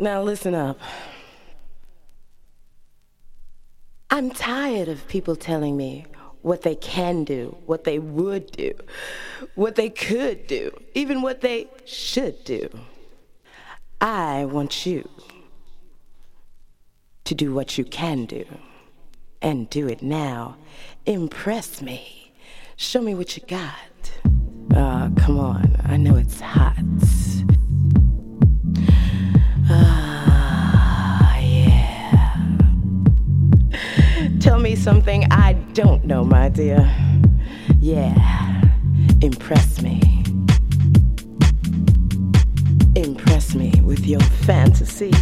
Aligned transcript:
Now 0.00 0.22
listen 0.22 0.54
up. 0.54 0.80
I'm 4.08 4.30
tired 4.30 4.88
of 4.88 5.06
people 5.08 5.36
telling 5.36 5.76
me 5.76 6.06
what 6.40 6.62
they 6.62 6.74
can 6.74 7.22
do, 7.22 7.54
what 7.66 7.84
they 7.84 7.98
would 7.98 8.50
do, 8.50 8.72
what 9.56 9.74
they 9.76 9.90
could 9.90 10.46
do, 10.46 10.70
even 10.94 11.20
what 11.20 11.42
they 11.42 11.68
should 11.84 12.42
do. 12.44 12.70
I 14.00 14.46
want 14.46 14.86
you 14.86 15.06
to 17.24 17.34
do 17.34 17.52
what 17.52 17.76
you 17.76 17.84
can 17.84 18.24
do 18.24 18.46
and 19.42 19.68
do 19.68 19.86
it 19.86 20.02
now. 20.02 20.56
Impress 21.04 21.82
me. 21.82 22.32
Show 22.76 23.02
me 23.02 23.14
what 23.14 23.36
you 23.36 23.42
got. 23.46 23.74
Ah, 24.74 25.10
come 25.18 25.38
on. 25.38 25.76
I 25.84 25.98
know 25.98 26.16
it's 26.16 26.40
hot. 26.40 26.78
Me 34.70 34.76
something 34.76 35.24
I 35.32 35.54
don't 35.74 36.04
know, 36.04 36.22
my 36.22 36.48
dear. 36.48 36.88
Yeah. 37.80 38.14
Impress 39.20 39.82
me. 39.82 40.00
Impress 42.94 43.56
me 43.56 43.72
with 43.82 44.06
your 44.06 44.20
fantasy, 44.46 45.12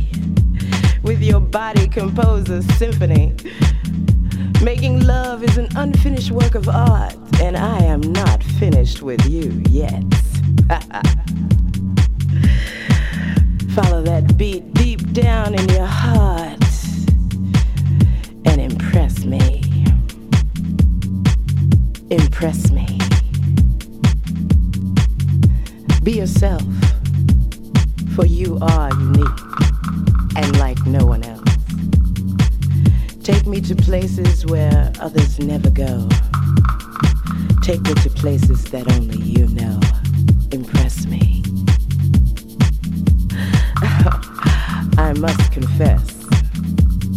with 1.02 1.22
your 1.22 1.40
body 1.40 1.88
compose 1.88 2.50
a 2.50 2.62
symphony. 2.74 3.34
Making 4.62 5.06
love 5.06 5.42
is 5.42 5.56
an 5.56 5.68
unfinished 5.76 6.30
work 6.30 6.54
of 6.54 6.68
art, 6.68 7.16
and 7.40 7.56
I 7.56 7.78
am 7.84 8.02
not 8.02 8.42
finished 8.42 9.00
with 9.00 9.24
you 9.26 9.62
yet. 9.70 10.02
Follow 13.74 14.02
that 14.02 14.36
beat 14.36 14.74
deep 14.74 15.12
down 15.12 15.54
in 15.54 15.66
your 15.70 15.86
heart 15.86 16.67
and 18.44 18.60
impress 18.60 19.24
me. 19.24 19.62
Impress 22.10 22.70
me. 22.70 22.86
Be 26.02 26.12
yourself, 26.12 26.62
for 28.14 28.24
you 28.26 28.58
are 28.62 28.90
unique 28.94 29.40
and 30.36 30.58
like 30.58 30.84
no 30.86 31.04
one 31.04 31.22
else. 31.24 31.42
Take 33.22 33.46
me 33.46 33.60
to 33.62 33.74
places 33.74 34.46
where 34.46 34.90
others 35.00 35.38
never 35.38 35.70
go. 35.70 36.08
Take 37.62 37.82
me 37.82 37.94
to 37.94 38.10
places 38.10 38.64
that 38.70 38.90
only 38.92 39.18
you 39.18 39.46
know. 39.48 39.78
Impress 40.50 41.04
me. 41.06 41.42
I 44.98 45.12
must 45.18 45.52
confess, 45.52 46.24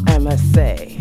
I 0.08 0.17
must 0.17 0.53
say, 0.53 0.97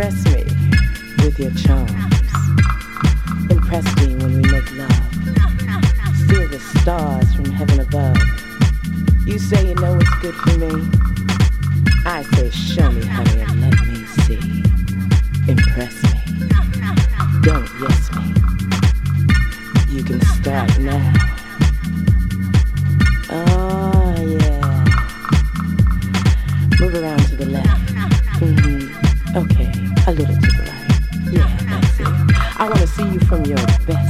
Impress 0.00 0.24
me 0.34 0.44
with 1.18 1.38
your 1.38 1.50
charms. 1.50 1.92
Impress 3.50 3.84
me 3.98 4.16
when 4.16 4.40
we 4.40 4.50
make 4.50 4.74
love. 4.74 4.90
Steal 6.24 6.48
the 6.48 6.58
stars 6.78 7.34
from 7.34 7.44
heaven 7.44 7.80
above. 7.80 8.16
You 9.26 9.38
say 9.38 9.68
you 9.68 9.74
know 9.74 9.96
what's 9.96 10.18
good 10.20 10.34
for 10.36 10.56
me. 10.56 10.88
I 12.06 12.22
say, 12.32 12.48
show 12.48 12.90
me, 12.90 13.04
honey, 13.04 13.42
and 13.42 13.60
let 13.60 13.88
me 13.88 14.06
see. 14.24 14.64
Impress 15.46 16.02
me. 16.02 16.48
Don't 17.42 17.68
yes 17.82 18.10
me. 18.14 18.34
You 19.94 20.02
can 20.02 20.22
start 20.22 20.78
now. 20.78 21.39
From 33.30 33.44
your 33.44 33.64
best 33.86 34.09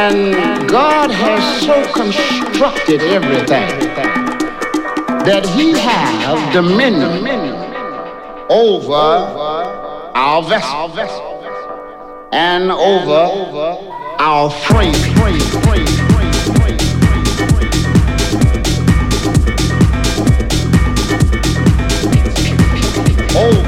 And 0.00 0.68
God 0.68 1.10
has 1.10 1.66
so 1.66 1.92
constructed 1.92 3.00
everything 3.00 3.68
that 5.26 5.44
he 5.56 5.72
has 5.72 6.52
dominion 6.52 7.26
over 8.48 8.94
our 10.14 10.42
vessel 10.44 10.94
and 12.30 12.70
over 12.70 13.26
our 14.20 14.50
frame. 14.50 14.94
Over 23.36 23.67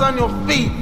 on 0.00 0.16
your 0.16 0.30
feet. 0.46 0.72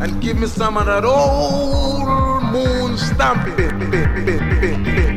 And 0.00 0.20
give 0.20 0.38
me 0.38 0.46
some 0.46 0.76
of 0.76 0.86
that 0.86 1.04
old 1.04 2.42
moon 2.52 2.96
stomping. 2.96 5.09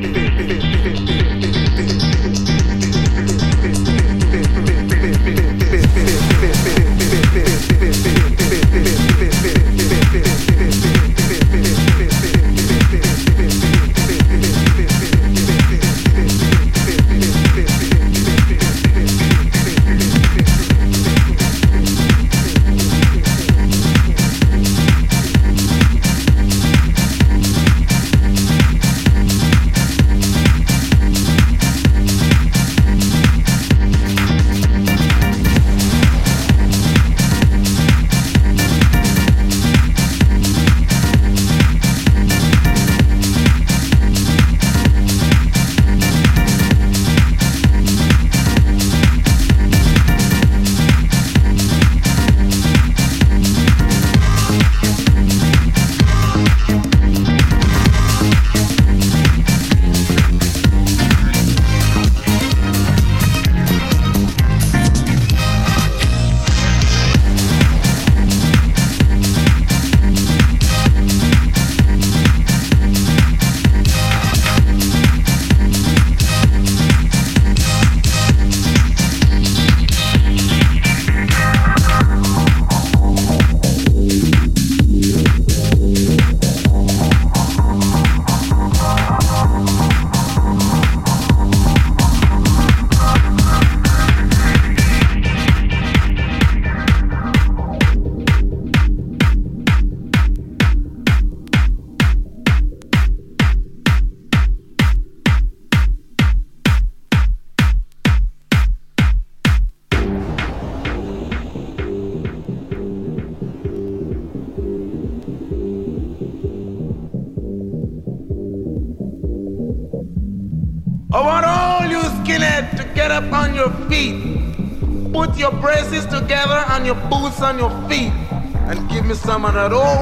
Give 129.43 129.55
at 129.55 129.71
some 129.71 129.92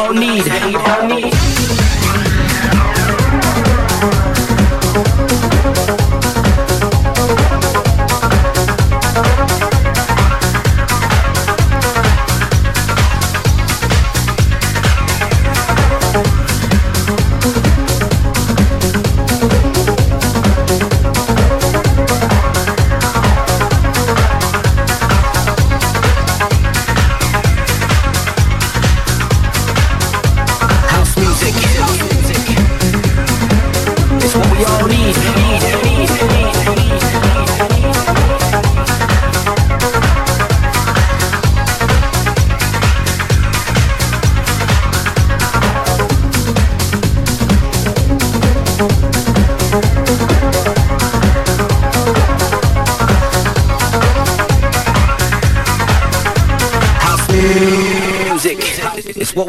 all 0.00 0.14
need. 0.14 0.59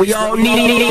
We 0.01 0.13
all 0.13 0.35
need. 0.35 0.47
House 0.47 0.90